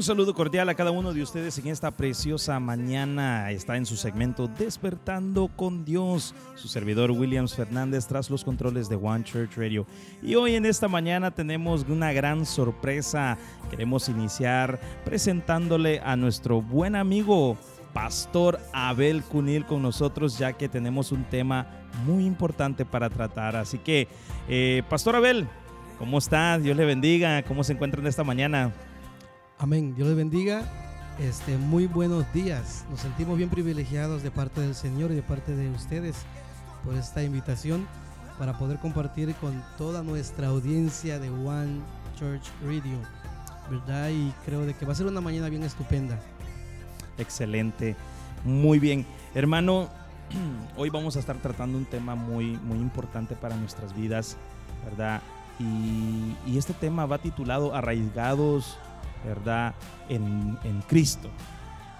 [0.00, 3.50] Un saludo cordial a cada uno de ustedes en esta preciosa mañana.
[3.50, 8.96] Está en su segmento Despertando con Dios, su servidor Williams Fernández tras los controles de
[8.96, 9.84] One Church Radio.
[10.22, 13.36] Y hoy en esta mañana tenemos una gran sorpresa.
[13.68, 17.58] Queremos iniciar presentándole a nuestro buen amigo
[17.92, 21.66] Pastor Abel Cunil con nosotros, ya que tenemos un tema
[22.06, 23.54] muy importante para tratar.
[23.54, 24.08] Así que,
[24.48, 25.46] eh, Pastor Abel,
[25.98, 26.58] ¿cómo está?
[26.58, 27.42] Dios le bendiga.
[27.42, 28.72] ¿Cómo se encuentra en esta mañana?
[29.62, 29.94] Amén.
[29.94, 30.62] Dios les bendiga.
[31.18, 32.86] Este, muy buenos días.
[32.88, 36.16] Nos sentimos bien privilegiados de parte del Señor y de parte de ustedes
[36.82, 37.86] por esta invitación
[38.38, 41.82] para poder compartir con toda nuestra audiencia de One
[42.18, 42.96] Church Radio.
[43.70, 44.08] ¿Verdad?
[44.08, 46.18] Y creo de que va a ser una mañana bien estupenda.
[47.18, 47.96] Excelente.
[48.46, 49.04] Muy bien.
[49.34, 49.90] Hermano,
[50.78, 54.38] hoy vamos a estar tratando un tema muy, muy importante para nuestras vidas,
[54.86, 55.20] ¿verdad?
[55.58, 58.78] Y, y este tema va titulado Arraigados
[59.24, 59.74] ¿verdad?
[60.08, 61.28] En, Cristo.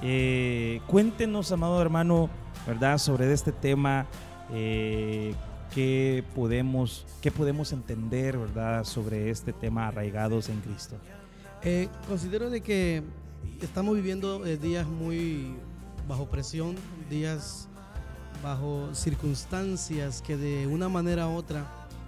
[0.02, 2.30] Eh, cuéntenos, amado hermano,
[2.66, 2.98] ¿verdad?
[2.98, 4.06] Sobre este tema,
[4.52, 5.34] eh,
[5.74, 8.84] ¿qué, podemos, ¿qué podemos entender, ¿verdad?
[8.84, 10.96] Sobre este tema arraigados en Cristo.
[11.62, 13.02] Eh, considero de que
[13.60, 15.54] estamos viviendo días muy
[16.08, 16.76] bajo presión,
[17.10, 17.68] días
[18.42, 21.66] bajo circunstancias que de una manera u otra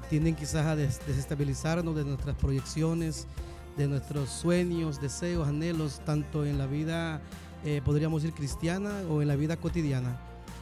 [0.09, 3.27] tienden quizás a desestabilizarnos de nuestras proyecciones,
[3.77, 7.21] de nuestros sueños, deseos, anhelos, tanto en la vida,
[7.65, 10.17] eh, podríamos decir, cristiana o en la vida cotidiana.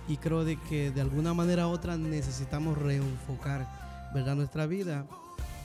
[0.08, 3.66] Y creo de que de alguna manera u otra necesitamos reenfocar,
[4.14, 4.34] ¿verdad?
[4.34, 5.06] Nuestra vida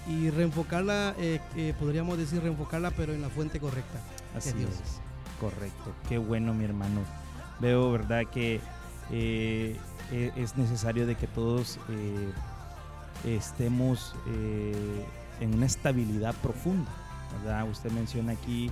[0.08, 1.40] y reenfocarla, eh,
[1.80, 4.00] podríamos decir reenfocarla, pero en la fuente correcta.
[4.36, 5.02] Así es,
[5.40, 5.94] correcto.
[6.08, 7.02] Qué bueno, mi hermano.
[7.60, 8.24] Veo, ¿verdad?
[8.32, 8.60] Que
[9.12, 9.76] eh,
[10.12, 11.80] e, es necesario de que todos
[13.24, 14.14] estemos
[15.40, 16.92] en una estabilidad profunda
[17.70, 18.72] Usted menciona aquí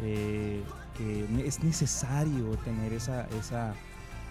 [0.00, 0.62] eh,
[0.96, 3.74] que es necesario tener esa, esa,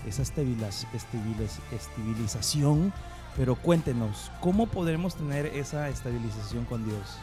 [0.08, 2.94] esa estabilización,
[3.36, 7.18] pero cuéntenos, ¿cómo podremos tener esa estabilización con Dios?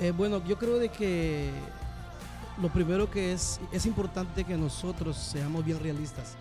[0.00, 1.50] Eh, bueno, yo creo de que
[2.60, 6.36] lo primero que es, es importante que nosotros seamos bien realistas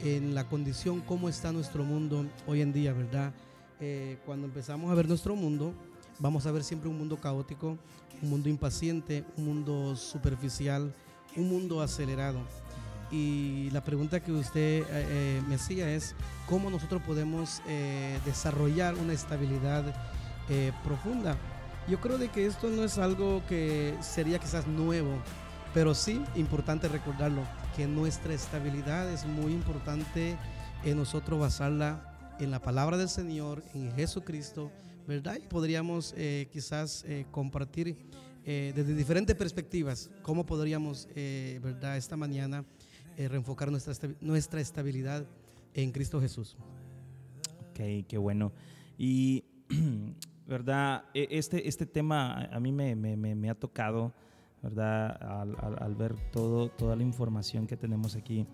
[0.00, 3.32] en la condición, cómo está nuestro mundo hoy en día, ¿verdad?
[3.80, 5.72] Eh, cuando empezamos a ver nuestro mundo,
[6.18, 7.78] vamos a ver siempre un mundo caótico,
[8.22, 10.94] un mundo impaciente, un mundo superficial,
[11.36, 12.40] un mundo acelerado.
[13.10, 16.14] Y la pregunta que usted eh, eh, me hacía es,
[16.48, 19.84] ¿cómo nosotros podemos eh, desarrollar una estabilidad
[20.82, 21.36] profunda?
[21.88, 25.10] Yo creo de que esto no es algo que sería quizás nuevo,
[25.72, 27.42] pero sí importante recordarlo,
[27.76, 30.36] que nuestra estabilidad es muy importante
[30.84, 34.70] en nosotros basarla en la palabra del Señor, en Jesucristo,
[35.06, 35.38] ¿verdad?
[35.42, 37.96] Y podríamos eh, quizás eh, compartir
[38.44, 41.96] eh, desde diferentes perspectivas cómo podríamos, ¿verdad?
[41.96, 42.64] Esta mañana
[43.16, 45.24] reenfocar nuestra, nuestra estabilidad
[45.72, 46.56] en Cristo Jesús.
[47.70, 48.52] Ok, qué bueno.
[48.98, 49.44] Y,
[50.46, 51.04] ¿verdad?
[51.14, 54.12] E, este, este tema a mí me, me, me ha tocado,
[54.64, 55.16] ¿verdad?
[55.22, 58.46] Al, al, ver todo, toda la información que tenemos aquí.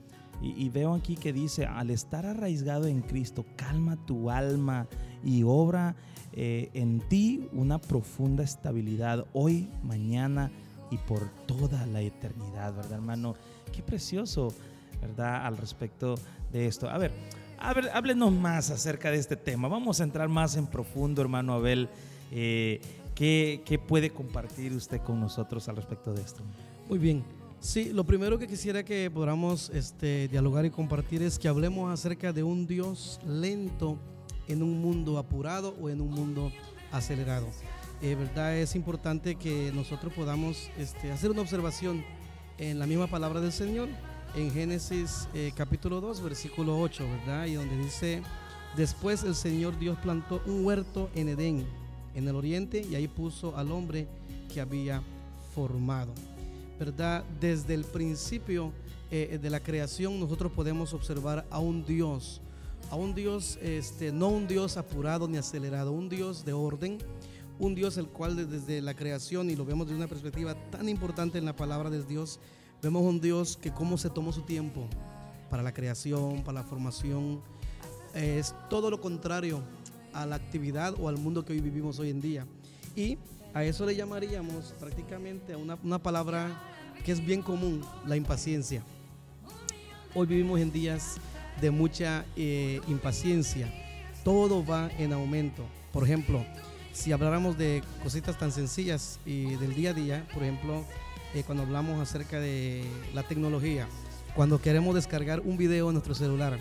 [0.42, 4.88] Y, y, veo aquí que dice, al estar arraigado en Cristo, calma tu alma
[5.22, 5.94] y obra
[6.32, 10.50] eh, en ti una profunda estabilidad hoy, mañana
[10.90, 13.34] y por toda la eternidad, ¿verdad, hermano?
[13.72, 14.52] Qué precioso,
[15.00, 15.46] ¿verdad?
[15.46, 16.16] Al respecto
[16.52, 16.88] de esto.
[16.88, 17.12] A ver,
[17.58, 19.68] a ver, háblenos más acerca de este tema.
[19.68, 21.88] Vamos a entrar más en profundo, hermano Abel.
[22.32, 22.80] Eh,
[23.20, 26.42] ¿qué, ¿Qué puede compartir usted con nosotros al respecto de esto?
[26.88, 27.22] Muy bien.
[27.60, 32.32] Sí, lo primero que quisiera que podamos este, dialogar y compartir es que hablemos acerca
[32.32, 33.98] de un Dios lento
[34.48, 36.50] en un mundo apurado o en un mundo
[36.90, 37.46] acelerado.
[38.00, 42.02] Eh, verdad es importante que nosotros podamos este, hacer una observación
[42.56, 43.90] en la misma palabra del Señor
[44.34, 47.44] en Génesis eh, capítulo 2 versículo 8, ¿verdad?
[47.44, 48.22] Y donde dice,
[48.78, 51.66] después el Señor Dios plantó un huerto en Edén,
[52.14, 54.06] en el oriente, y ahí puso al hombre
[54.52, 55.02] que había
[55.54, 56.12] formado.
[56.78, 57.24] ¿Verdad?
[57.40, 58.72] Desde el principio
[59.10, 62.40] eh, de la creación nosotros podemos observar a un Dios
[62.90, 66.98] a un Dios, este, no un Dios apurado ni acelerado, un Dios de orden,
[67.58, 71.38] un Dios el cual desde la creación, y lo vemos desde una perspectiva tan importante
[71.38, 72.40] en la palabra de Dios,
[72.82, 74.88] vemos un Dios que cómo se tomó su tiempo
[75.50, 77.40] para la creación, para la formación,
[78.14, 79.62] es todo lo contrario
[80.12, 82.46] a la actividad o al mundo que hoy vivimos hoy en día.
[82.96, 83.18] Y
[83.54, 86.62] a eso le llamaríamos prácticamente una, una palabra
[87.04, 88.82] que es bien común, la impaciencia.
[90.14, 91.16] Hoy vivimos en días
[91.60, 93.72] de mucha eh, impaciencia.
[94.24, 95.64] Todo va en aumento.
[95.92, 96.44] Por ejemplo,
[96.92, 100.84] si habláramos de cositas tan sencillas y del día a día, por ejemplo,
[101.34, 102.84] eh, cuando hablamos acerca de
[103.14, 103.86] la tecnología.
[104.34, 106.58] Cuando queremos descargar un video en nuestro celular,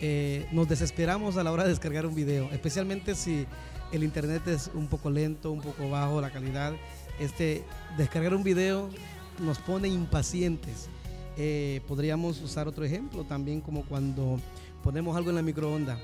[0.00, 3.46] eh, nos desesperamos a la hora de descargar un video, especialmente si
[3.92, 6.72] el internet es un poco lento, un poco bajo la calidad.
[7.18, 7.64] Este,
[7.96, 8.88] descargar un video
[9.38, 10.88] nos pone impacientes.
[11.36, 14.38] Eh, podríamos usar otro ejemplo también como cuando
[14.82, 15.98] ponemos algo en la microonda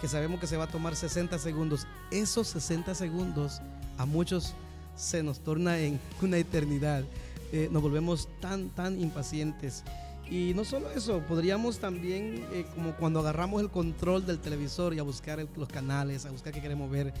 [0.00, 1.86] que sabemos que se va a tomar 60 segundos.
[2.10, 3.60] Esos 60 segundos
[3.98, 4.54] a muchos
[4.96, 7.04] se nos torna en una eternidad.
[7.52, 9.84] Eh, nos volvemos tan, tan impacientes.
[10.30, 15.00] Y no solo eso, podríamos también, eh, como cuando agarramos el control del televisor y
[15.00, 17.12] a buscar los canales, a buscar qué queremos ver,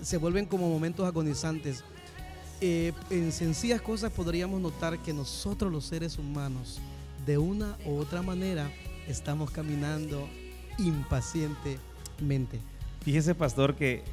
[0.00, 1.82] se vuelven como momentos agonizantes.
[2.60, 6.78] Eh, en sencillas cosas podríamos notar que nosotros los seres humanos,
[7.26, 8.70] de una u otra manera,
[9.08, 10.28] estamos caminando
[10.78, 12.60] impacientemente.
[13.04, 14.04] Fíjese, pastor, que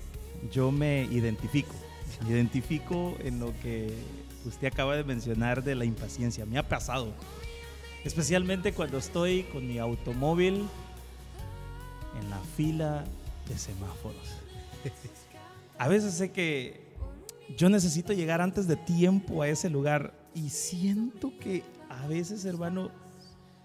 [0.51, 1.75] yo me identifico,
[2.23, 3.93] me identifico en lo que
[4.45, 6.47] usted acaba de mencionar de la impaciencia.
[6.47, 7.13] Me ha pasado
[8.03, 10.65] Especialmente cuando estoy con mi automóvil
[12.19, 13.03] en la fila
[13.47, 14.37] de semáforos.
[15.77, 16.81] A veces sé que
[17.57, 22.91] yo necesito llegar antes de tiempo a ese lugar y siento que a veces, hermano,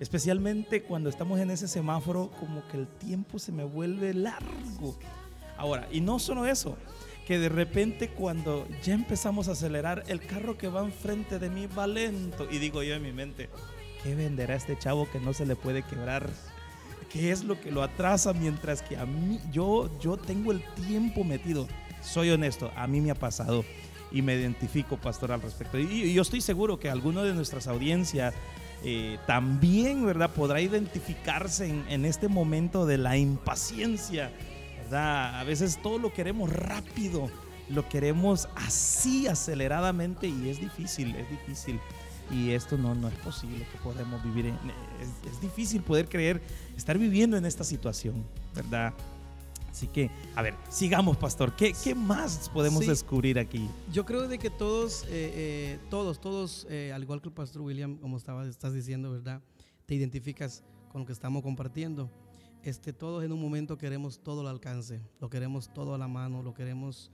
[0.00, 4.96] especialmente cuando estamos en ese semáforo, como que el tiempo se me vuelve largo.
[5.56, 6.76] Ahora, y no solo eso,
[7.26, 11.66] que de repente cuando ya empezamos a acelerar, el carro que va enfrente de mí
[11.66, 12.48] va lento.
[12.50, 13.48] Y digo yo en mi mente,
[14.04, 16.28] ¿qué venderá este chavo que no se le puede quebrar?
[17.10, 21.24] ¿Qué es lo que lo atrasa mientras que a mí, yo, yo tengo el tiempo
[21.24, 21.66] metido?
[22.02, 23.64] Soy honesto, a mí me ha pasado
[24.12, 25.78] y me identifico, pastor, al respecto.
[25.78, 28.34] Y, yo estoy seguro que alguno de nuestras audiencias
[28.82, 34.30] eh, también, ¿verdad?, podrá identificarse en, en, este momento de la impaciencia,
[34.82, 35.40] ¿verdad?
[35.40, 37.30] A veces todo lo queremos rápido,
[37.70, 41.80] lo queremos así aceleradamente y es difícil, es difícil
[42.30, 44.56] y esto no, no es posible que podamos vivir en,
[45.00, 46.40] es, difícil poder creer
[46.76, 48.24] estar viviendo en esta situación,
[48.54, 48.94] ¿verdad?
[49.70, 51.56] Así que, a ver, sigamos, pastor.
[51.56, 53.68] ¿Qué, qué más podemos descubrir aquí?
[53.92, 57.62] Yo creo de que todos, eh, eh, todos, todos, eh, al igual que el pastor
[57.62, 59.42] William, como estaba, estás diciendo, ¿verdad?
[59.86, 62.08] Te identificas con lo que estamos compartiendo.
[62.62, 66.42] Este, todos en un momento queremos todo al alcance, lo queremos todo a la mano,
[66.42, 67.10] lo queremos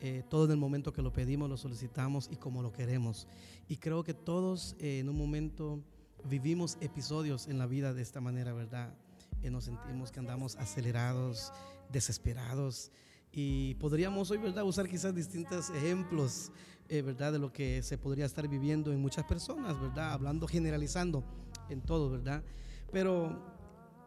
[0.00, 3.26] eh, todo en el momento que lo pedimos, lo solicitamos y como lo queremos.
[3.68, 5.80] Y creo que todos eh, en un momento
[6.24, 8.94] vivimos episodios en la vida de esta manera, ¿verdad?
[9.42, 11.52] Eh, nos sentimos que andamos acelerados,
[11.90, 12.90] desesperados.
[13.32, 16.52] Y podríamos hoy, ¿verdad?, usar quizás distintos ejemplos,
[16.88, 21.24] ¿verdad?, de lo que se podría estar viviendo en muchas personas, ¿verdad?, hablando, generalizando
[21.68, 22.44] en todo, ¿verdad?
[22.92, 23.54] Pero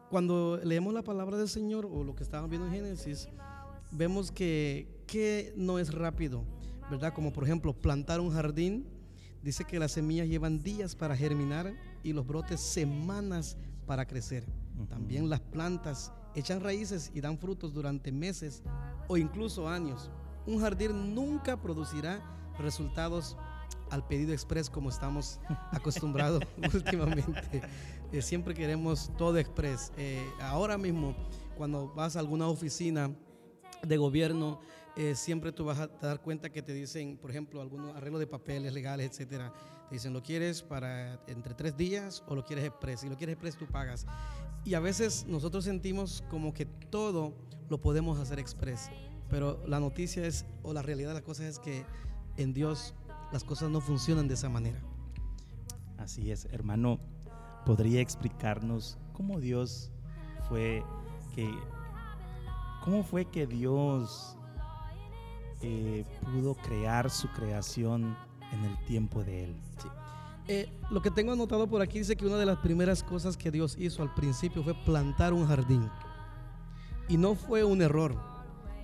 [0.08, 3.28] cuando leemos la palabra del Señor o lo que estábamos viendo en Génesis,
[3.90, 6.44] vemos que, que no es rápido,
[6.90, 7.12] ¿verdad?
[7.12, 8.86] Como por ejemplo plantar un jardín,
[9.42, 11.74] dice que las semillas llevan días para germinar
[12.04, 13.56] y los brotes semanas
[13.86, 14.44] para crecer.
[14.88, 18.62] También las plantas echan raíces y dan frutos durante meses
[19.08, 20.10] o incluso años.
[20.46, 22.22] Un jardín nunca producirá
[22.58, 23.36] resultados
[23.90, 25.40] al pedido express como estamos
[25.72, 26.42] acostumbrados
[26.74, 27.62] últimamente.
[28.12, 29.92] Eh, siempre queremos todo express.
[29.96, 31.16] Eh, ahora mismo,
[31.56, 33.10] cuando vas a alguna oficina
[33.82, 34.60] de gobierno,
[34.98, 38.26] eh, siempre tú vas a dar cuenta que te dicen, por ejemplo, algunos arreglos de
[38.26, 39.52] papeles legales, etcétera.
[39.88, 43.00] Te dicen, ¿lo quieres para entre tres días o lo quieres express?
[43.00, 44.06] Si lo quieres express, tú pagas.
[44.64, 47.32] Y a veces nosotros sentimos como que todo
[47.68, 48.90] lo podemos hacer express.
[49.30, 51.84] Pero la noticia es, o la realidad de las cosas es que
[52.36, 52.92] en Dios
[53.32, 54.80] las cosas no funcionan de esa manera.
[55.96, 56.98] Así es, hermano.
[57.64, 59.92] ¿Podría explicarnos cómo Dios
[60.48, 60.82] fue
[61.36, 61.48] que
[62.84, 64.36] ¿Cómo fue que Dios
[65.62, 68.16] eh, pudo crear su creación
[68.52, 69.56] en el tiempo de Él?
[70.50, 73.50] Eh, lo que tengo anotado por aquí dice que una de las primeras cosas que
[73.50, 75.90] Dios hizo al principio fue plantar un jardín.
[77.06, 78.16] Y no fue un error.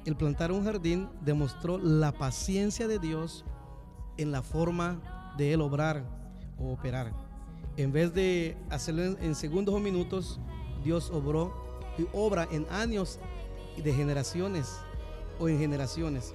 [0.04, 3.46] El plantar un jardín demostró la paciencia de Dios
[4.18, 6.04] en la forma de Él obrar
[6.58, 7.12] o operar.
[7.76, 10.38] En vez de hacerlo en, segundos o minutos,
[10.84, 11.52] Dios obró
[11.98, 13.18] y obra en años
[13.82, 14.78] de generaciones
[15.40, 16.34] o en generaciones.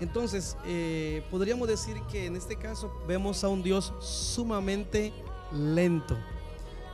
[0.00, 5.12] Entonces, eh, podríamos decir que en este caso vemos a un Dios sumamente
[5.52, 6.16] lento,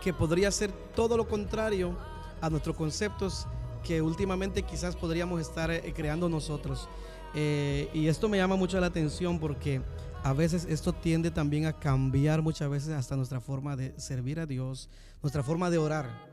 [0.03, 1.97] que podría ser todo lo contrario
[2.41, 3.47] a nuestros conceptos
[3.83, 6.89] que últimamente quizás podríamos estar eh, creando nosotros.
[7.35, 9.81] Eh, y esto me llama mucho la atención porque
[10.23, 14.47] a veces esto tiende también a cambiar muchas veces hasta nuestra forma de servir a
[14.47, 14.89] Dios,
[15.23, 16.29] nuestra forma de orar,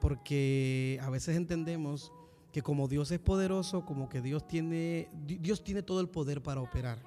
[0.00, 2.12] porque a veces entendemos
[2.52, 6.60] que como Dios es poderoso, como que Dios tiene, Dios tiene todo el poder para
[6.60, 7.02] operar.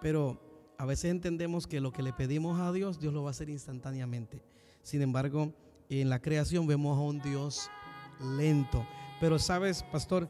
[0.00, 0.40] Pero
[0.82, 3.48] A veces entendemos que lo que le pedimos a Dios, Dios lo va a hacer
[3.48, 4.42] instantáneamente.
[4.82, 5.54] Sin embargo,
[5.88, 7.70] en la creación vemos a un Dios
[8.36, 8.84] lento.
[9.20, 10.28] Pero sabes, pastor,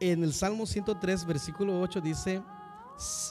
[0.00, 2.42] en el Salmo 103, versículo 8 dice,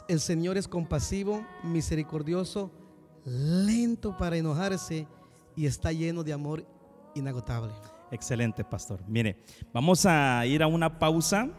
[0.07, 2.71] el Señor es compasivo, misericordioso,
[3.25, 5.09] lento para enojarse
[5.57, 6.65] y está lleno de amor
[7.15, 7.73] inagotable.
[8.13, 8.99] Excelente, pastor.
[9.07, 9.37] Mire,
[9.73, 11.49] vamos a ir a una pausa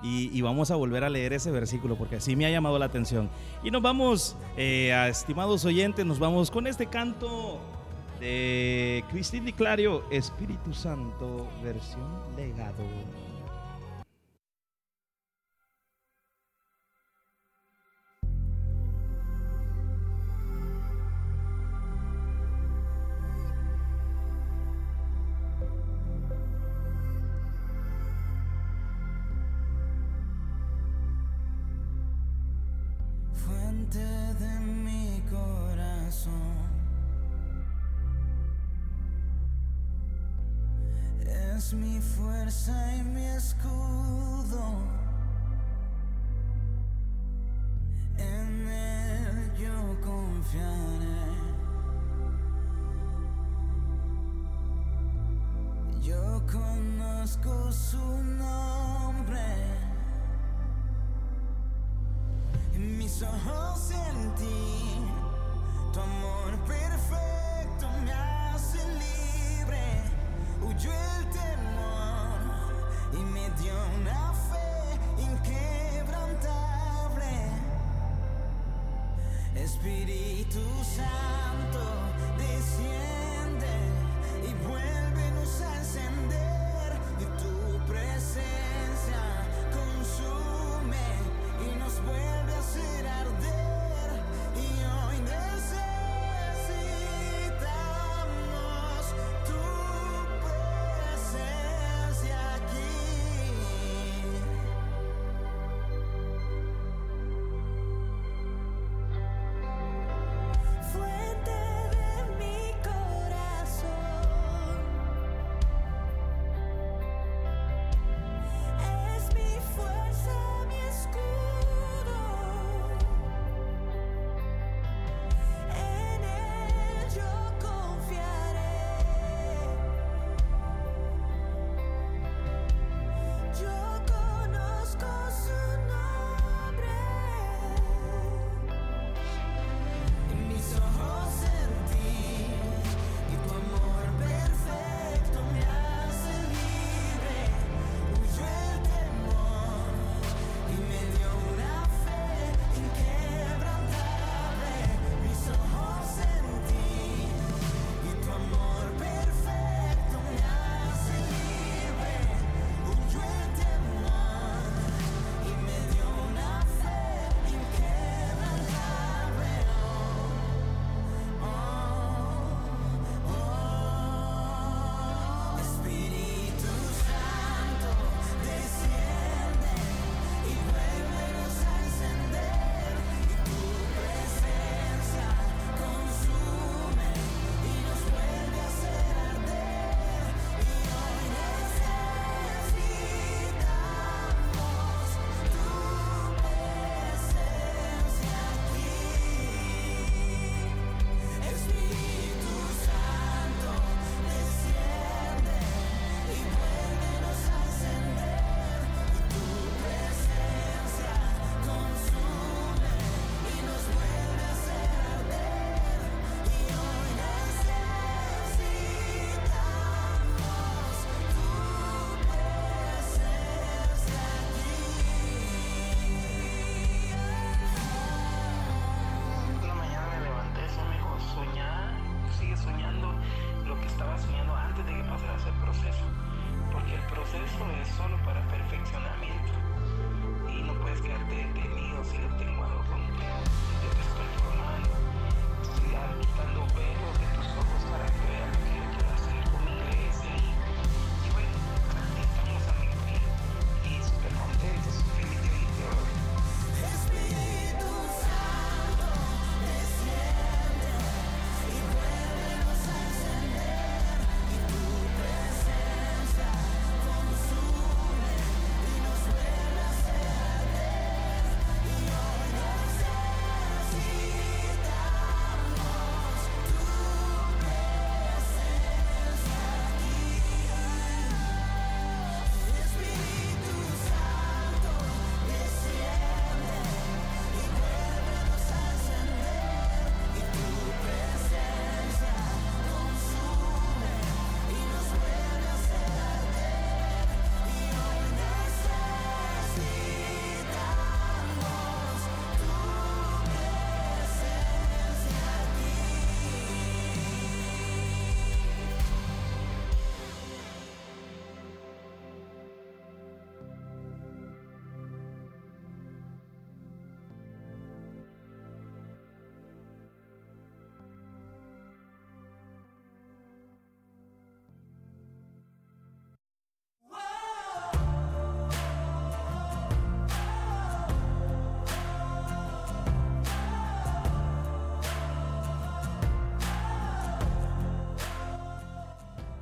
[0.00, 3.28] y, vamos a volver a leer ese versículo porque así me ha llamado la atención.
[3.64, 7.58] Y nos vamos, eh, a estimados oyentes, nos vamos con este canto
[8.20, 12.84] de Cristina Clario, Espíritu Santo, versión legado.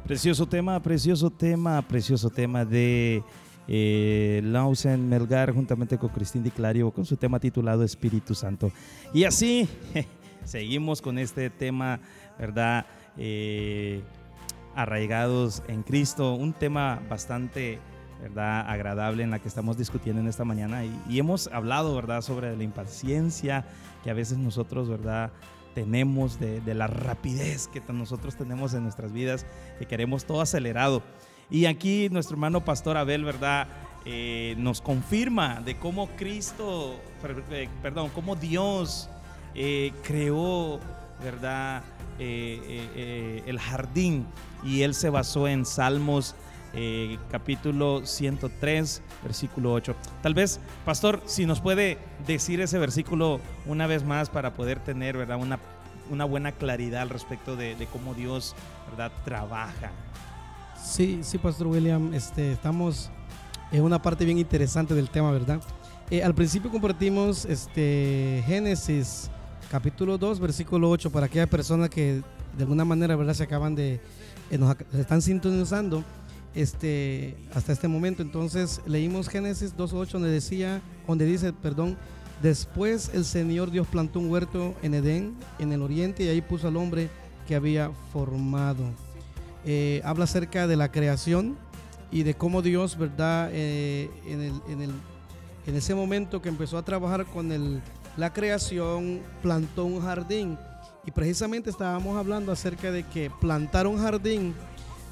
[0.07, 3.25] Precioso tema, precioso tema, precioso tema de
[3.67, 8.71] eh, Lausen Melgar juntamente con Cristín Di Clario con su tema titulado Espíritu Santo.
[9.13, 9.69] Y así
[10.45, 11.99] seguimos con este tema,
[12.39, 12.87] ¿verdad?
[13.17, 14.01] Eh,
[14.77, 17.81] arraigados en Cristo, un tema bastante
[18.23, 18.61] ¿verdad?
[18.71, 22.21] agradable en la que estamos discutiendo en esta mañana y, y hemos hablado ¿verdad?
[22.21, 23.65] sobre la impaciencia
[24.05, 25.33] que a veces nosotros ¿verdad?
[25.77, 29.45] Tenemos, de, la rapidez que nosotros tenemos en nuestras vidas,
[29.79, 31.03] que queremos todo acelerado.
[31.51, 33.69] Y aquí nuestro hermano Pastor Abel, ¿verdad?
[34.07, 36.99] Eh, nos confirma de cómo Cristo,
[37.51, 39.11] eh, perdón, cómo Dios
[39.55, 40.81] eh, creó,
[41.23, 41.83] ¿verdad?
[42.19, 44.25] El jardín
[44.65, 46.35] y él se basó en Salmos
[46.77, 49.97] eh, capítulo 103, versículo 8.
[50.23, 55.17] Tal vez, pastor, si nos puede decir ese versículo una vez más para poder tener,
[55.17, 55.39] ¿verdad?
[55.39, 55.59] Una,
[56.11, 58.55] una buena claridad al respecto de, de cómo Dios,
[58.91, 59.11] ¿verdad?
[59.25, 59.91] Trabaja.
[60.81, 63.11] Sí, sí, Pastor William, este, estamos
[63.73, 65.61] en una parte bien interesante del tema, ¿verdad?
[66.11, 69.31] Eh, al principio compartimos este, Génesis
[69.71, 72.23] capítulo 2, versículo 8, para aquellas personas que
[72.57, 73.35] de alguna manera, ¿verdad?
[73.35, 74.01] Se acaban de,
[74.51, 76.05] eh, nos se están sintonizando
[76.57, 78.23] este, hasta este momento.
[78.23, 81.97] Entonces leímos Génesis 2.8 donde decía, donde dice, perdón,
[82.43, 86.67] después el Señor Dios plantó un huerto en Edén, en el oriente, y ahí puso
[86.69, 87.09] al hombre
[87.47, 88.83] que había formado.
[89.65, 91.57] Eh, habla acerca de la creación
[92.11, 93.51] y de cómo Dios, ¿verdad?
[93.53, 94.95] Eh, en, el, en, el-
[95.67, 97.81] en ese momento que empezó a trabajar con el-
[98.17, 100.57] la creación, plantó un jardín.
[101.05, 104.55] Y precisamente estábamos hablando acerca de que plantar un jardín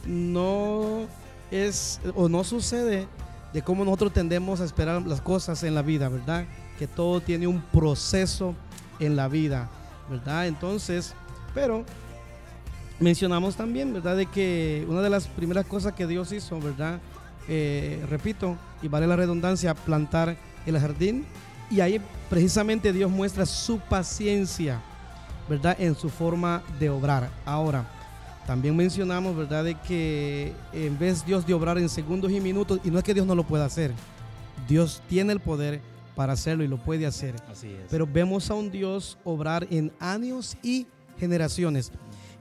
[0.06, 1.06] no
[1.50, 3.06] es o no sucede
[3.52, 6.44] de cómo nosotros tendemos a esperar las cosas en la vida, ¿verdad?
[6.78, 8.54] Que todo tiene un proceso
[8.98, 9.70] en la vida,
[10.10, 10.46] ¿verdad?
[10.48, 11.14] Entonces,
[11.54, 11.84] pero
[12.98, 14.16] mencionamos también, ¿verdad?
[14.16, 17.00] De que una de las primeras cosas que Dios hizo, ¿verdad?
[17.48, 21.24] Eh, repito, y vale la redundancia, plantar el jardín.
[21.70, 24.80] Y ahí precisamente Dios muestra su paciencia,
[25.48, 25.76] ¿verdad?
[25.78, 27.30] En su forma de obrar.
[27.44, 27.86] Ahora,
[28.46, 29.64] también mencionamos, ¿verdad?
[29.64, 33.14] De que en vez Dios de obrar en segundos y minutos, y no es que
[33.14, 33.92] Dios no lo pueda hacer,
[34.68, 35.80] Dios tiene el poder
[36.14, 37.34] para hacerlo y lo puede hacer.
[37.50, 37.86] Así es.
[37.90, 40.86] Pero vemos a un Dios obrar en años y
[41.18, 41.90] generaciones.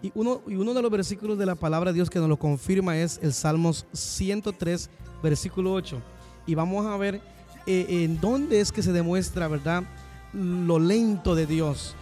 [0.01, 2.37] Y uno, y uno de los versículos de la palabra de Dios que nos lo
[2.37, 4.89] confirma es el Salmos 103,
[5.23, 6.01] versículo 8.
[6.45, 7.21] Y vamos a ver
[7.65, 9.83] eh, en dónde es que se demuestra, ¿verdad?
[10.33, 11.95] Lo lento de Dios.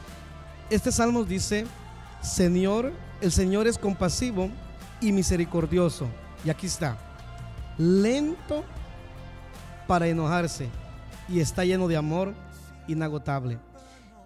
[0.72, 1.66] Este Salmos dice,
[2.22, 4.50] Señor, el Señor es compasivo
[5.00, 6.08] y misericordioso.
[6.46, 6.98] Y aquí está,
[7.78, 8.64] lento
[9.88, 10.68] para enojarse
[11.30, 12.34] y está lleno de amor
[12.88, 13.60] inagotable.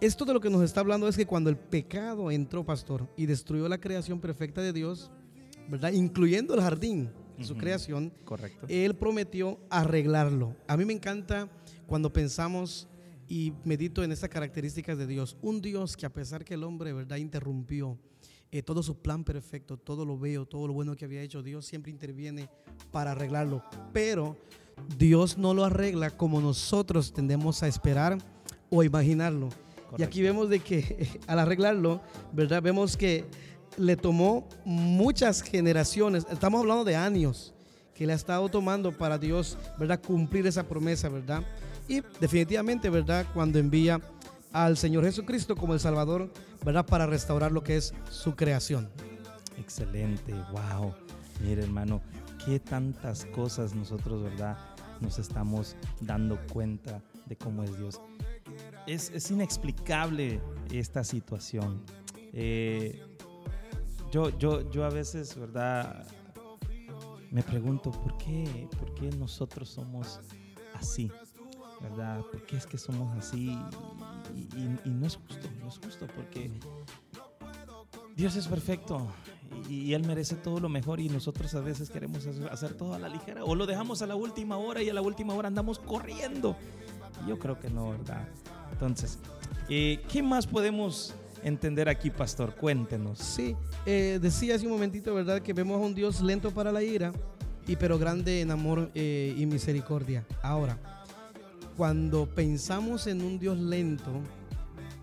[0.01, 3.25] Esto de lo que nos está hablando es que cuando el pecado entró, pastor, y
[3.25, 5.09] destruyó la creación perfecta de Dios,
[5.69, 5.91] ¿verdad?
[5.93, 7.09] Incluyendo el jardín,
[7.41, 7.61] su Ujú.
[7.61, 8.65] creación, Correcto.
[8.69, 10.55] él prometió arreglarlo.
[10.67, 11.49] A mí me encanta
[11.87, 12.87] cuando pensamos
[13.27, 15.37] y medito en estas características de Dios.
[15.41, 17.97] Un Dios que a pesar que el hombre, ¿verdad?, interrumpió
[18.51, 21.65] eh, todo su plan perfecto, todo lo bello, todo lo bueno que había hecho, Dios
[21.65, 22.49] siempre interviene
[22.91, 23.63] para arreglarlo.
[23.91, 24.37] Pero
[24.97, 28.17] Dios no lo arregla como nosotros tendemos a esperar
[28.69, 29.49] o imaginarlo.
[29.97, 32.01] Y aquí vemos de que al arreglarlo,
[32.33, 32.61] ¿verdad?
[32.61, 33.25] Vemos que
[33.77, 37.53] le tomó muchas generaciones, estamos hablando de años
[37.93, 40.01] que le ha estado tomando para Dios, ¿verdad?
[40.01, 41.43] Cumplir esa promesa, ¿verdad?
[41.87, 43.25] Y definitivamente, ¿verdad?
[43.33, 44.01] Cuando envía
[44.55, 46.31] al Señor Jesucristo como el Salvador,
[46.63, 46.85] ¿verdad?
[46.85, 48.89] Para restaurar lo que es su creación.
[49.57, 50.95] Excelente, wow.
[51.41, 52.01] Mire, hermano,
[52.45, 54.57] qué tantas cosas nosotros, ¿verdad?
[55.01, 57.99] Nos estamos dando cuenta de cómo es Dios.
[58.87, 60.39] Es, es inexplicable
[60.71, 61.83] esta situación.
[62.31, 63.03] Eh,
[64.09, 66.07] yo, yo, yo a veces, ¿verdad?
[67.29, 70.21] Me pregunto, ¿por qué, ¿por qué nosotros somos
[70.75, 71.11] así?
[71.89, 72.21] ¿Verdad?
[72.31, 73.57] ¿Por qué es que somos así?
[74.35, 76.51] Y, y- y no es justo, no es justo, porque
[78.15, 79.07] Dios es perfecto
[79.69, 82.99] y, y Él merece todo lo mejor y nosotros a veces queremos hacer, todo a
[82.99, 85.79] la ligera o lo dejamos a la última hora y a la última hora andamos
[85.79, 86.55] corriendo.
[87.27, 88.27] Yo creo que no, ¿verdad?
[88.71, 89.19] Entonces,
[89.69, 92.55] eh, ¿qué más podemos entender aquí, pastor?
[92.55, 93.19] Cuéntenos.
[93.19, 95.41] Sí, eh, decía hace un momentito, ¿verdad?
[95.41, 97.13] Que vemos a un Dios lento para la ira,
[97.67, 100.25] y pero grande en amor eh, y misericordia.
[100.43, 100.77] Ahora,
[101.77, 104.11] cuando pensamos en un Dios lento,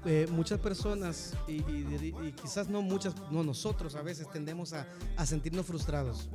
[0.04, 4.86] eh, muchas personas, y, y- y quizás no muchas, no nosotros a veces tendemos a,
[5.16, 6.28] a sentirnos frustrados,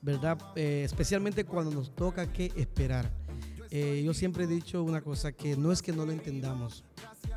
[0.00, 0.38] ¿verdad?
[0.56, 3.10] Eh, especialmente cuando nos toca que esperar.
[3.70, 6.84] Eh, yo siempre he dicho una cosa, que no es que no lo entendamos,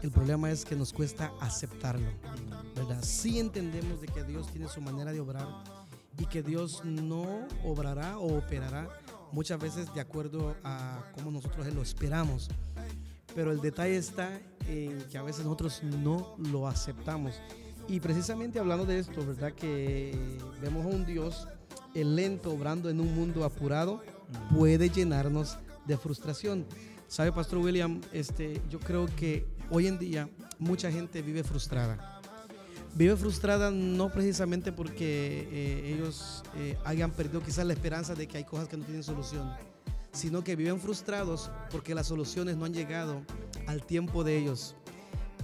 [0.04, 2.12] el problema es que nos cuesta aceptarlo,
[2.76, 3.02] ¿verdad?
[3.02, 5.48] Sí entendemos de que Dios tiene su manera de obrar
[6.20, 8.88] y que Dios no obrará o operará
[9.38, 12.50] muchas veces de acuerdo a cómo nosotros lo esperamos.
[13.36, 17.40] Pero el detalle está en que a veces nosotros no lo aceptamos.
[17.88, 19.54] Y precisamente hablando de esto, ¿verdad?
[19.54, 21.48] Que vemos a un Dios
[21.94, 24.02] el lento obrando en un mundo apurado
[24.56, 26.66] puede llenarnos de frustración.
[27.08, 28.02] ¿Sabe, Pastor William?
[28.12, 32.17] Este, yo creo que hoy en día mucha gente vive frustrada.
[32.98, 38.38] Vive frustrada no precisamente porque eh, ellos eh, hayan perdido quizás la esperanza de que
[38.38, 39.54] hay cosas que no tienen solución,
[40.12, 43.22] sino que viven frustrados porque las soluciones no han llegado
[43.68, 44.76] al tiempo de ellos.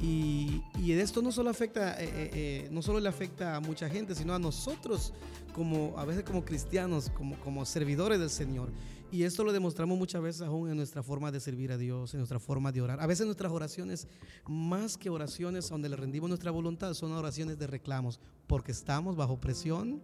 [0.01, 4.33] Y, y esto no solo afecta, eh, no solo le afecta a mucha gente, sino
[4.33, 5.13] a nosotros
[5.53, 8.71] como a veces como cristianos, como, como servidores del Señor.
[9.13, 12.19] Y esto lo demostramos muchas veces aún en nuestra forma de servir a Dios, en
[12.19, 12.99] nuestra forma de orar.
[12.99, 14.07] A veces nuestras oraciones,
[14.47, 19.39] más que oraciones donde le rendimos nuestra voluntad, son oraciones de reclamos, porque estamos bajo
[19.39, 20.01] presión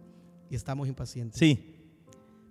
[0.48, 1.40] y estamos impacientes.
[1.40, 1.74] Sí,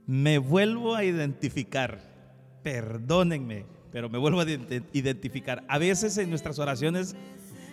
[0.05, 2.59] me vuelvo a identificar.
[2.61, 5.63] Perdónenme, pero me vuelvo a ident- identificar.
[5.69, 7.15] A veces en nuestras oraciones,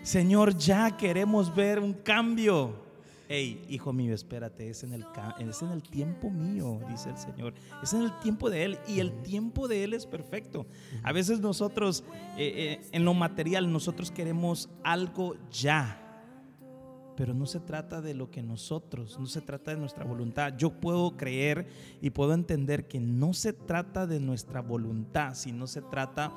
[0.05, 2.86] Señor, ya queremos ver un cambio.
[3.29, 5.05] Hey, hijo mío, espérate, es en, el,
[5.41, 7.55] es en el tiempo mío, dice el Señor.
[7.83, 10.67] Es en el tiempo de Él y el tiempo de Él es perfecto.
[11.03, 12.05] A veces nosotros,
[12.37, 16.06] eh, eh, en lo material, nosotros queremos algo ya.
[17.17, 20.53] Pero no se trata de lo que nosotros, no se trata de nuestra voluntad.
[20.59, 21.67] Yo puedo creer
[22.03, 26.33] y puedo entender que no se trata de nuestra voluntad, sino se trata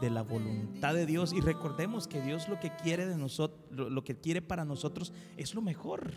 [0.00, 1.32] de la voluntad de Dios.
[1.32, 5.54] Y recordemos que Dios lo que quiere de nosotros, lo, que quiere para nosotros es
[5.54, 6.10] lo mejor.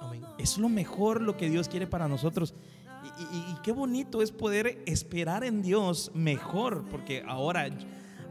[0.00, 0.22] Amén.
[0.38, 2.54] Es lo mejor lo que Dios quiere para nosotros.
[3.04, 7.68] Y, y- y qué bonito es poder esperar en Dios mejor, porque ahora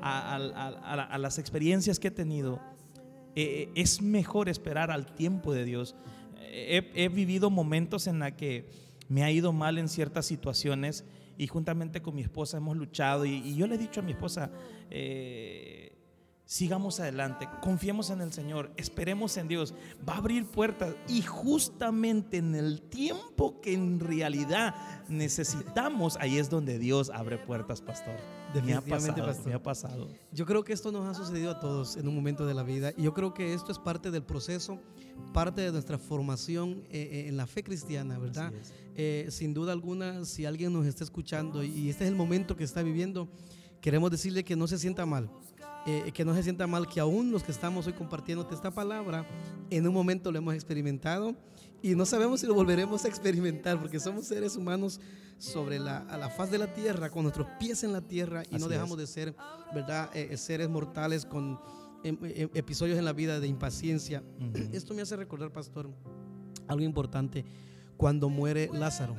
[0.01, 2.59] a, a- a- a la- a las experiencias que he tenido,
[3.35, 5.95] eh, es mejor esperar al tiempo de Dios.
[6.41, 8.65] Eh, He, he vivido momentos en la que
[9.07, 11.05] me ha ido mal en ciertas situaciones
[11.37, 14.11] y juntamente con mi esposa hemos luchado y, y yo le he dicho a mi
[14.11, 14.51] esposa,
[14.89, 15.80] eh,
[16.51, 19.73] sigamos adelante, confiemos en el Señor, esperemos en Dios,
[20.07, 24.75] va a abrir puertas y justamente en el tiempo que en realidad
[25.07, 28.15] necesitamos, ahí es donde Dios abre puertas, pastor.
[28.15, 29.47] Me ha Definitivamente, pasado, pastor.
[29.47, 30.07] me ha pasado.
[30.33, 32.91] Yo creo que esto nos ha sucedido a todos en un momento de la vida
[32.97, 34.77] y yo creo que esto es parte del proceso,
[35.33, 38.51] parte de nuestra formación eh, eh, en la fe cristiana, ¿verdad?
[38.97, 42.65] Eh, sin duda alguna, si alguien nos está escuchando y este es el momento que
[42.65, 43.29] está viviendo,
[43.79, 45.29] queremos decirle que no se sienta mal,
[45.85, 49.25] eh, que no se sienta mal, que aún los que estamos hoy compartiéndote esta palabra,
[49.69, 51.35] en un momento lo hemos experimentado
[51.81, 54.99] y no sabemos si lo volveremos a experimentar porque somos seres humanos
[55.39, 58.55] sobre la, a la faz de la tierra, con nuestros pies en la tierra y
[58.55, 59.35] Así no dejamos de ser,
[59.73, 60.11] ¿verdad?
[60.13, 61.59] Eh, eh, seres mortales con
[62.03, 62.17] em,
[62.53, 64.21] episodios en la vida de impaciencia.
[64.39, 64.69] Ujú.
[64.73, 65.89] Esto me hace recordar, pastor,
[66.67, 67.43] algo importante
[67.97, 69.15] cuando muere Lázaro.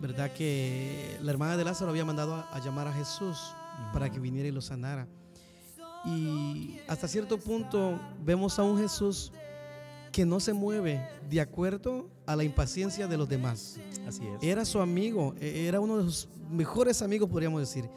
[0.00, 3.38] ¿Verdad que la hermana de Lázaro había mandado a, a llamar a Jesús
[3.92, 5.06] para que viniera y lo sanara?
[6.06, 9.32] Y hasta cierto punto vemos a un Jesús
[10.12, 13.78] que no se mueve de acuerdo a la impaciencia de los demás.
[14.06, 14.42] Así es.
[14.42, 17.88] Era su amigo, eh, era uno de sus mejores amigos, podríamos decir.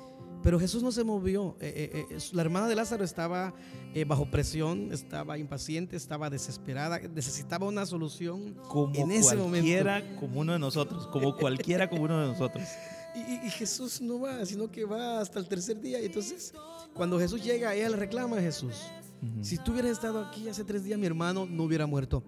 [0.42, 1.58] Pero Jesús no se movió.
[1.60, 3.54] Eh, eh, la hermana de Lázaro estaba
[3.94, 9.66] eh, bajo presión, estaba impaciente, estaba desesperada, necesitaba una solución como en ese momento.
[9.68, 12.64] cualquiera como uno de nosotros, como cualquiera como uno de nosotros.
[13.16, 16.00] Y- y Jesús no va, sino que va hasta el tercer día.
[16.00, 16.54] Y entonces,
[16.94, 18.76] cuando Jesús llega, ella le reclama a Jesús.
[19.22, 19.44] Ujú.
[19.44, 22.24] Si tú hubieras estado aquí hace tres días, mi hermano no hubiera muerto.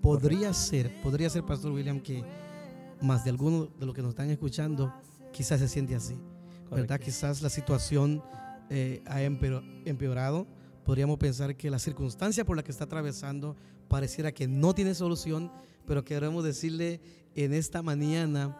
[0.00, 2.22] Podría ser, podría ser, Pastor William, que
[3.00, 4.92] más de alguno de los que nos están escuchando
[5.32, 6.14] quizás se siente así.
[6.70, 6.86] ¿Verdad?
[6.86, 7.04] Correcto.
[7.04, 8.22] Quizás la situación
[8.70, 10.46] eh, ha empeor- empeorado.
[10.84, 13.56] Podríamos pensar que la circunstancia por la que está atravesando
[13.88, 15.50] pareciera que no tiene solución,
[15.86, 17.00] pero queremos decirle
[17.34, 18.56] en esta mañana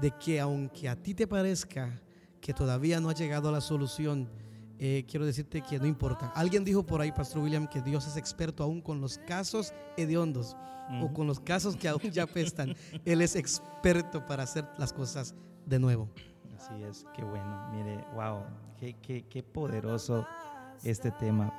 [0.00, 2.00] de que aunque a ti te parezca
[2.40, 4.28] que todavía no ha llegado a la solución,
[4.78, 6.32] eh, quiero decirte que no importa.
[6.34, 10.56] Alguien dijo por ahí, Pastor William, que Dios es experto aún con los casos hediondos
[10.90, 11.12] o Ujú.
[11.12, 12.74] con los casos que aún ya apestan.
[13.04, 15.34] Él es experto para hacer las cosas
[15.66, 16.08] de nuevo.
[16.56, 17.68] Así es, qué bueno.
[17.72, 18.40] Mire, wow,
[18.78, 20.26] qué, qué, qué poderoso
[20.84, 21.52] este tema.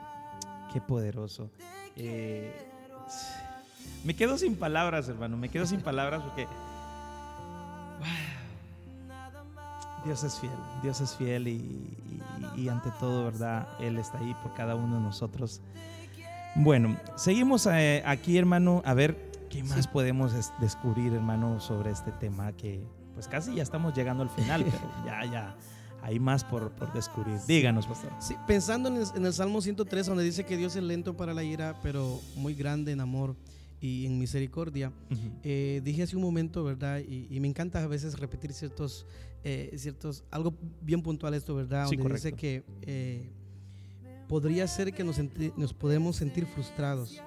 [0.73, 1.49] Qué poderoso.
[1.95, 2.53] Eh,
[4.03, 5.35] me quedo sin palabras, hermano.
[5.37, 6.47] Me quedo sin palabras porque.
[10.05, 10.51] Dios es fiel.
[10.81, 11.51] Dios es fiel y,
[12.55, 13.67] y- y ante todo, ¿verdad?
[13.79, 15.61] Él está ahí por cada uno de nosotros.
[16.55, 18.81] Bueno, seguimos eh, aquí, hermano.
[18.85, 22.83] A ver qué más podemos es- descubrir, hermano, sobre este tema que,
[23.13, 25.55] pues casi ya estamos llegando al final, pero ya, ya,
[26.01, 27.39] hay más por, por descubrir.
[27.47, 28.11] Díganos, pastor.
[28.19, 31.33] Sí, pensando en el, en el Salmo 103, donde dice que Dios es lento para
[31.33, 33.35] la ira, pero muy grande en amor.
[33.81, 34.91] Y en misericordia.
[35.11, 35.31] Ujú.
[35.43, 36.99] Eh, dije hace un momento, ¿verdad?
[36.99, 39.05] Y, y me encanta a veces repetir ciertos,
[39.43, 41.87] eh, ciertos, algo bien puntual esto, ¿verdad?
[41.87, 42.41] Sí, Donde dice correcto.
[42.41, 43.29] que eh,
[44.27, 45.17] podría ser que nos,
[45.57, 47.21] nos podemos sentir frustrados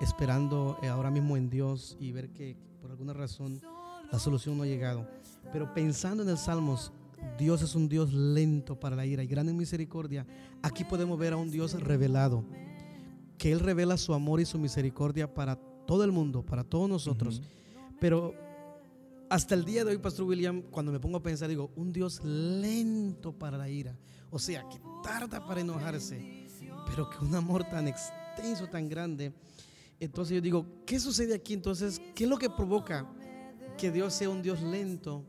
[0.00, 3.60] esperando eh, ahora mismo en Dios y ver que por alguna razón
[4.12, 5.08] la solución no ha llegado.
[5.52, 6.92] Pero pensando en el Salmos,
[7.38, 10.26] Dios es un Dios lento para la ira y grande en misericordia.
[10.62, 12.44] Aquí podemos ver a un Dios revelado,
[13.38, 17.40] que Él revela su amor y su misericordia para todo el mundo, para todos nosotros.
[18.00, 18.34] Pero
[19.28, 22.22] hasta el día de hoy, Pastor William, cuando me pongo a pensar, digo, un Dios
[22.24, 23.96] lento para la ira.
[24.30, 26.46] O sea, que tarda para enojarse,
[26.86, 29.32] pero que un amor tan extenso, tan grande.
[29.98, 31.54] Entonces yo digo, ¿qué sucede aquí?
[31.54, 33.06] Entonces, ¿qué es lo que provoca
[33.78, 35.24] que Dios sea un Dios lento,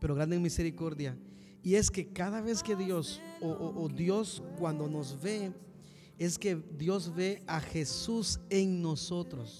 [0.00, 1.16] pero grande en misericordia?
[1.62, 5.52] Y es que cada vez que Dios, o, o- o Dios cuando nos ve,
[6.20, 9.58] es que Dios ve a Jesús en nosotros.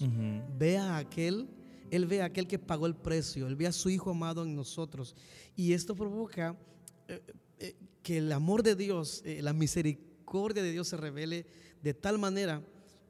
[0.59, 1.49] Ve a aquel,
[1.89, 4.55] Él ve a aquel que pagó el precio, Él ve a su Hijo amado en
[4.55, 5.15] nosotros.
[5.55, 6.55] Y esto provoca
[7.07, 7.19] eh,
[7.57, 11.47] eh, que el amor de Dios, eh, la misericordia de Dios se revele
[11.81, 12.61] de tal manera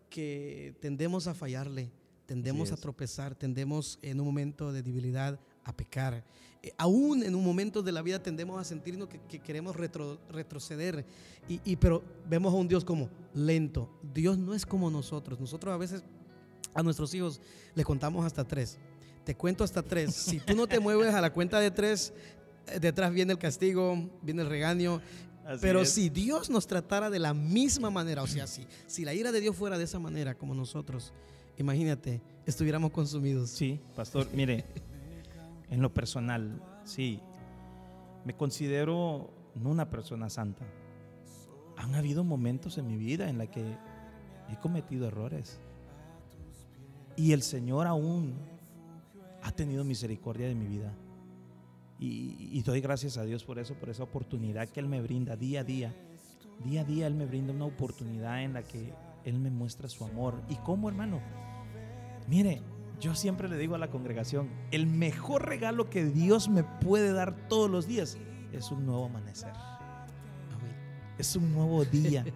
[0.09, 1.91] que tendemos a fallarle,
[2.25, 6.23] tendemos a tropezar, tendemos en un momento de debilidad a pecar.
[6.63, 10.19] Eh, aún en un momento de la vida tendemos a sentirnos que, que queremos retro-
[10.29, 11.05] retroceder,
[11.49, 13.89] y, y- pero vemos a un Dios como lento.
[14.13, 15.39] Dios no es como nosotros.
[15.39, 16.03] Nosotros a veces
[16.73, 17.41] a nuestros hijos
[17.75, 18.77] les contamos hasta tres.
[19.23, 20.13] Te cuento hasta tres.
[20.15, 22.13] Si tú no te mueves a la cuenta de tres,
[22.67, 25.01] eh, detrás viene el castigo, viene el regaño.
[25.45, 25.89] Así Pero es.
[25.91, 29.41] si Dios nos tratara de la misma manera, o sea, si, si la ira de
[29.41, 31.11] Dios fuera de esa manera como nosotros,
[31.57, 33.49] imagínate, estuviéramos consumidos.
[33.49, 34.63] Sí, pastor, mire,
[35.71, 37.21] en lo personal, sí,
[38.25, 40.65] me considero no una persona santa.
[41.77, 43.77] Han habido momentos en mi vida en la que
[44.49, 45.59] he cometido errores.
[47.15, 48.35] Y el Señor aún
[49.41, 50.93] ha tenido misericordia de mi vida.
[51.99, 55.37] Y, y doy gracias a Dios por eso, por esa oportunidad que Él me brinda
[55.37, 55.95] día a día.
[56.65, 60.03] Día a día Él me brinda una oportunidad en la que Él me muestra su
[60.03, 60.41] amor.
[60.49, 61.21] ¿Y cómo, hermano?
[62.27, 62.61] Mire,
[63.01, 67.35] yo siempre le digo a la congregación, el mejor regalo que Dios me puede dar
[67.49, 68.17] todos los días
[68.53, 69.51] es un nuevo amanecer,
[71.17, 72.23] es un nuevo día.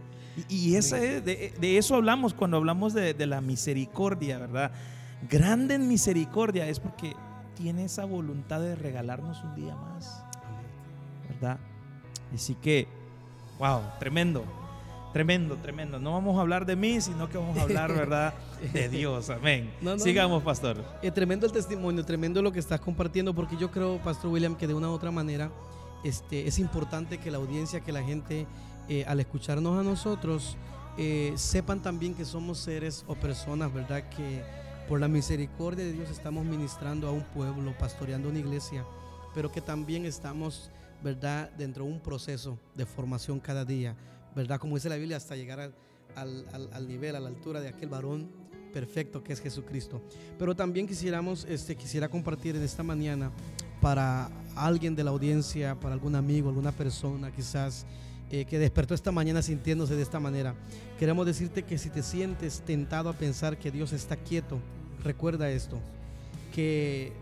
[0.49, 4.69] Y, y esa es- de, de eso hablamos cuando hablamos de, de la misericordia, ¿verdad?
[5.29, 7.13] Grande en misericordia es porque
[7.55, 10.25] tiene esa voluntad de regalarnos un día más,
[11.29, 11.57] ¿verdad?
[12.33, 12.85] Así que,
[13.59, 14.43] wow, tremendo.
[15.15, 15.97] Tremendo, tremendo.
[15.97, 18.33] No vamos a hablar de mí, sino que vamos a hablar, ¿verdad?
[18.73, 19.29] De Dios.
[19.29, 19.73] Amén.
[19.79, 20.83] No, no, Sigamos, pastor.
[21.01, 24.67] Eh, tremendo el testimonio, tremendo lo que estás compartiendo, porque yo creo, Pastor William, que
[24.67, 25.51] de una u otra manera
[26.03, 28.45] este, es importante que la audiencia, que la gente,
[28.89, 30.57] eh, al escucharnos a nosotros,
[30.97, 34.09] eh, sepan también que somos seres o personas, ¿verdad?
[34.09, 34.43] Que
[34.89, 38.83] por la misericordia de Dios estamos ministrando a un pueblo, pastoreando una iglesia,
[39.33, 43.95] pero que también estamos, ¿verdad?, dentro de un proceso de formación cada día,
[44.35, 44.59] ¿verdad?
[44.59, 45.73] Como dice la Biblia, hasta llegar al,
[46.73, 48.29] al- nivel, a la altura de aquel varón
[48.73, 50.01] perfecto que es Jesucristo.
[50.37, 53.31] Pero también quisiéramos, este, quisiera compartir en esta mañana
[53.81, 57.85] para alguien de la audiencia, para algún amigo, alguna persona quizás
[58.31, 60.55] eh, que despertó esta mañana sintiéndose de esta manera.
[60.99, 64.59] Queremos decirte que si te sientes tentado a pensar que Dios está quieto,
[65.03, 65.79] recuerda esto,
[66.53, 67.13] que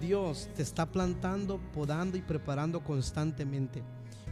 [0.00, 3.82] Dios te está plantando, podando y preparando constantemente,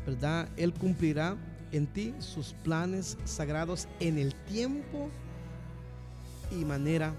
[0.06, 0.48] ¿verdad?
[0.56, 1.36] Él cumplirá
[1.72, 5.10] en ti sus planes sagrados en el tiempo
[6.50, 7.12] y manera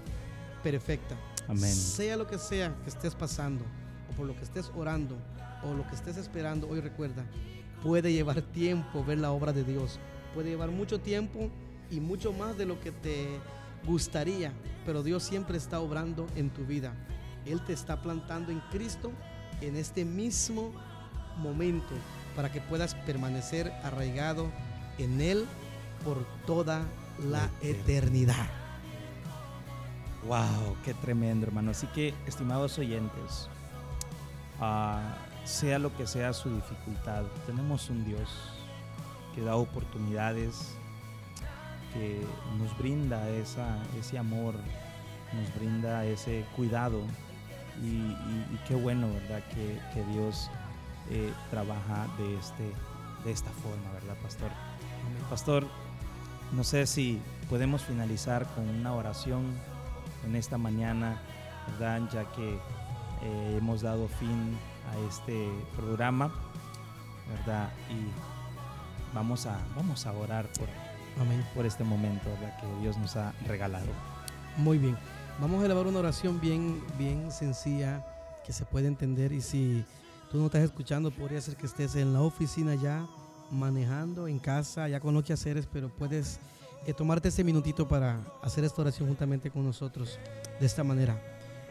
[0.62, 1.16] perfecta.
[1.46, 1.72] Amén.
[1.72, 3.64] Sea lo que sea que estés pasando,
[4.10, 5.16] o por lo que estés orando,
[5.62, 7.24] o lo que estés esperando, hoy recuerda,
[7.82, 9.98] puede llevar tiempo ver la obra de Dios.
[10.34, 11.50] Puede llevar mucho tiempo
[11.90, 13.26] y mucho más de lo que te
[13.86, 14.52] gustaría,
[14.84, 16.92] pero Dios siempre está obrando en tu vida.
[17.46, 19.10] Él te está plantando en Cristo
[19.60, 20.72] en este mismo
[21.38, 21.94] momento
[22.36, 24.46] para que puedas permanecer arraigado
[24.98, 25.46] en Él
[26.04, 26.82] por toda
[27.28, 28.46] la eternidad.
[30.26, 31.70] Wow, qué tremendo, hermano.
[31.70, 33.48] Así que, estimados oyentes,
[34.60, 38.28] ah, sea lo que sea su dificultad, tenemos un Dios
[39.34, 40.74] que da oportunidades,
[41.94, 42.20] que
[42.58, 44.54] nos brinda esa, ese amor,
[45.32, 47.00] nos brinda ese cuidado.
[47.80, 49.42] Y, y- y qué bueno, ¿verdad?
[49.54, 50.50] Que, que Dios
[51.10, 52.72] eh, trabaja de, este,
[53.24, 54.50] de esta forma, ¿verdad, pastor?
[55.30, 55.66] Pastor,
[56.52, 59.54] no sé si podemos finalizar con una oración
[60.26, 61.20] en esta mañana,
[61.68, 62.08] ¿verdad?
[62.12, 62.54] Ya que
[63.22, 64.56] eh, hemos dado fin
[64.92, 66.32] a este programa,
[67.28, 67.70] ¿verdad?
[67.90, 70.68] Y vamos a, vamos a orar por,
[71.20, 71.44] Amén.
[71.54, 72.58] por este momento, ¿verdad?
[72.60, 73.88] Que Dios nos ha regalado.
[74.56, 74.96] Muy bien.
[75.40, 78.04] Vamos a elevar una oración bien, bien sencilla
[78.44, 79.84] que se puede entender y si
[80.30, 83.06] tú no estás escuchando, podría ser que estés en la oficina ya,
[83.50, 86.38] manejando, en casa, ya con lo que haceres, pero puedes
[86.86, 90.18] eh, tomarte ese minutito para hacer esta oración juntamente con nosotros
[90.60, 91.20] de esta manera.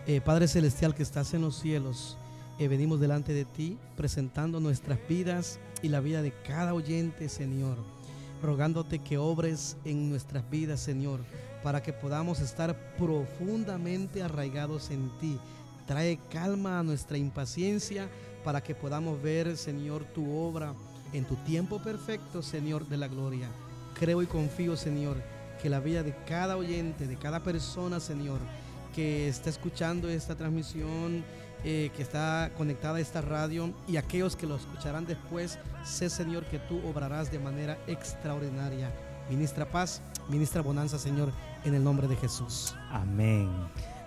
[0.08, 2.18] Eh, Padre Celestial que estás en los cielos,
[2.60, 7.78] eh, venimos delante de ti presentando nuestras vidas y la vida de cada oyente, Señor,
[8.42, 11.20] rogándote que obres en nuestras vidas, Señor,
[11.62, 15.38] para que podamos estar profundamente arraigados en ti.
[15.86, 18.10] Trae calma a nuestra impaciencia
[18.48, 20.74] para que podamos ver, Señor, tu obra
[21.12, 23.50] en tu tiempo perfecto, Señor de la gloria.
[24.00, 25.18] Creo y confío, Señor,
[25.62, 28.40] que la vida de cada oyente, de cada persona, Señor,
[28.96, 31.26] que está escuchando esta transmisión,
[31.66, 36.46] eh, que está conectada a esta radio y aquellos que lo escucharán después, sé, Señor,
[36.46, 38.90] que tú obrarás de manera extraordinaria.
[39.30, 41.34] Ministra paz, ministra bonanza, Señor,
[41.66, 42.74] en el nombre de Jesús.
[42.92, 43.50] Amén.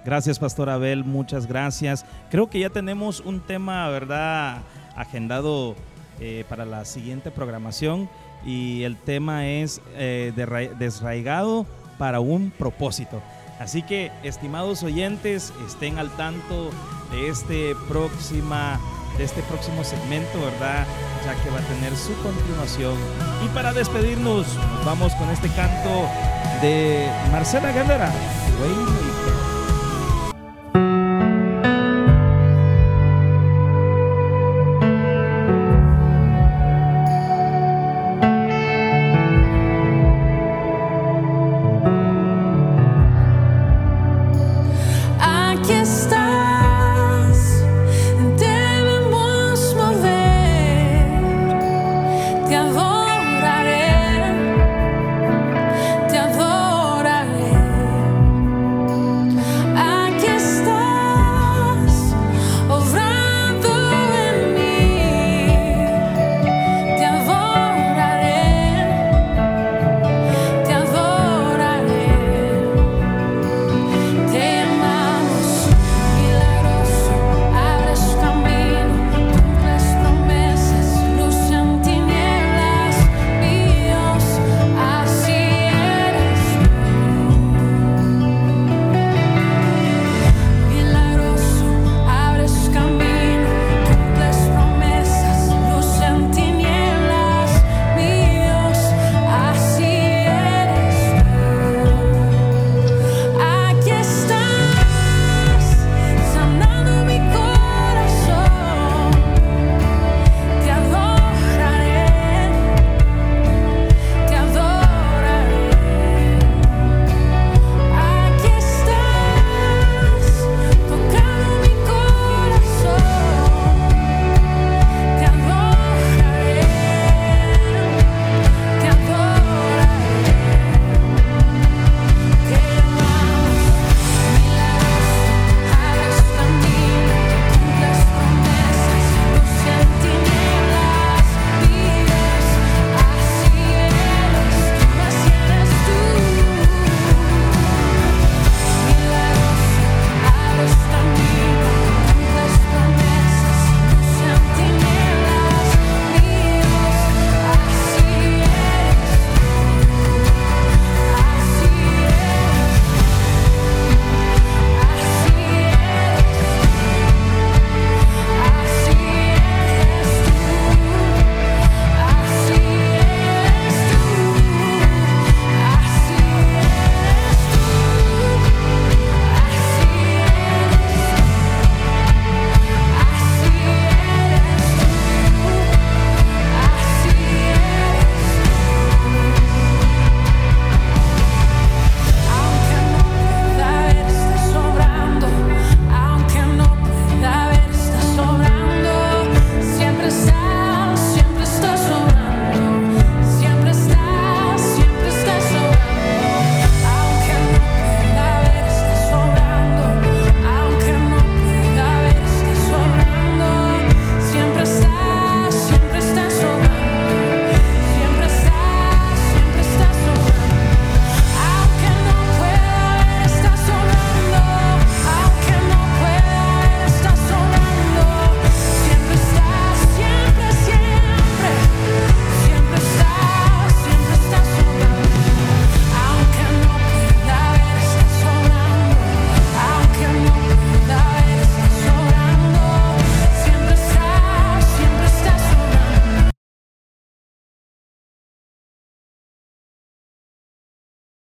[0.04, 2.06] Gracias, Pastor Abel, muchas gracias.
[2.30, 4.62] Creo que ya tenemos un tema, ¿verdad?,
[4.96, 5.76] agendado
[6.20, 8.08] eh, para la siguiente programación
[8.44, 10.32] y el tema es eh,
[10.78, 11.66] desraigado
[11.98, 13.20] para un propósito.
[13.58, 16.70] Así que, estimados oyentes, estén al tanto
[17.12, 18.80] de este próxima
[19.18, 20.86] de este próximo segmento, ¿verdad?
[21.26, 22.94] Ya que va a tener su continuación.
[23.44, 26.08] Y para despedirnos, nos vamos con este canto
[26.62, 28.10] de Marcela Guerrera,